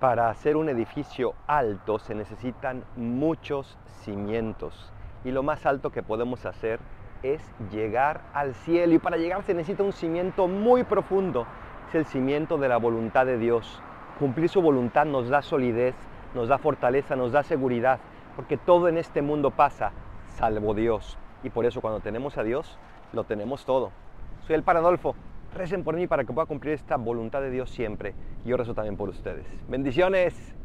Para 0.00 0.30
hacer 0.30 0.56
un 0.56 0.70
edificio 0.70 1.34
alto 1.46 1.98
se 1.98 2.14
necesitan 2.14 2.84
muchos 2.96 3.76
cimientos 4.02 4.90
y 5.24 5.30
lo 5.30 5.42
más 5.42 5.66
alto 5.66 5.90
que 5.90 6.02
podemos 6.02 6.46
hacer 6.46 6.80
es 7.22 7.42
llegar 7.70 8.22
al 8.32 8.54
cielo 8.54 8.94
y 8.94 8.98
para 8.98 9.18
llegar 9.18 9.42
se 9.42 9.52
necesita 9.52 9.82
un 9.82 9.92
cimiento 9.92 10.48
muy 10.48 10.84
profundo, 10.84 11.46
es 11.90 11.94
el 11.94 12.06
cimiento 12.06 12.56
de 12.56 12.70
la 12.70 12.78
voluntad 12.78 13.26
de 13.26 13.36
Dios. 13.36 13.82
Cumplir 14.18 14.48
su 14.48 14.62
voluntad 14.62 15.04
nos 15.04 15.28
da 15.28 15.42
solidez, 15.42 15.94
nos 16.34 16.48
da 16.48 16.56
fortaleza, 16.56 17.14
nos 17.14 17.32
da 17.32 17.42
seguridad, 17.42 17.98
porque 18.36 18.56
todo 18.56 18.88
en 18.88 18.96
este 18.96 19.20
mundo 19.20 19.50
pasa, 19.50 19.92
salvo 20.38 20.72
Dios. 20.72 21.18
Y 21.42 21.50
por 21.50 21.66
eso 21.66 21.82
cuando 21.82 22.00
tenemos 22.00 22.38
a 22.38 22.42
Dios, 22.42 22.78
lo 23.12 23.24
tenemos 23.24 23.66
todo. 23.66 23.90
Soy 24.46 24.56
el 24.56 24.62
Paradolfo. 24.62 25.14
Recen 25.54 25.82
por 25.82 25.96
mí 25.96 26.06
para 26.06 26.24
que 26.24 26.32
pueda 26.32 26.46
cumplir 26.46 26.74
esta 26.74 26.96
voluntad 26.96 27.40
de 27.40 27.50
Dios 27.50 27.70
siempre. 27.70 28.14
Y 28.44 28.48
yo 28.50 28.56
rezo 28.56 28.74
también 28.74 28.96
por 28.96 29.08
ustedes. 29.08 29.44
Bendiciones. 29.68 30.59